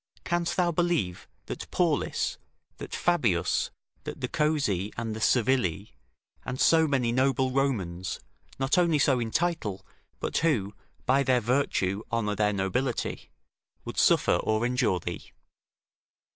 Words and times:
Canst 0.25 0.57
thou 0.57 0.71
believe 0.71 1.27
that 1.45 1.69
Paulus, 1.69 2.39
that 2.77 2.95
Fabius, 2.95 3.69
that 4.03 4.19
the 4.19 4.27
Cossii 4.27 4.91
and 4.97 5.15
the 5.15 5.19
Servilii, 5.19 5.91
and 6.43 6.59
so 6.59 6.87
many 6.87 7.11
noble 7.11 7.51
Romans, 7.51 8.19
not 8.57 8.79
only 8.79 8.97
so 8.97 9.19
in 9.19 9.29
title, 9.29 9.85
but 10.19 10.37
who 10.39 10.73
by 11.05 11.21
their 11.21 11.39
virtue 11.39 12.01
honour 12.11 12.33
their 12.35 12.51
nobility, 12.51 13.29
would 13.85 13.99
suffer 13.99 14.37
or 14.37 14.65
endure 14.65 14.99
thee?" 14.99 15.29